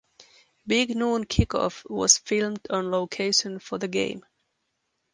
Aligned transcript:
Big 0.65 0.95
Noon 0.97 1.25
Kickoff 1.27 1.87
was 1.87 2.17
filmed 2.17 2.61
on 2.71 2.89
location 2.89 3.59
for 3.59 3.77
the 3.77 3.87
game. 3.87 4.25